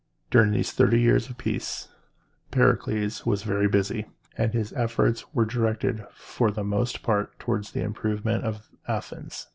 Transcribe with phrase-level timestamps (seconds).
[0.31, 1.89] During these thirty years of peace,
[2.49, 7.83] Pericles was very busy, and his efforts were directed for the most part toward the
[7.83, 9.45] improvement of Athens.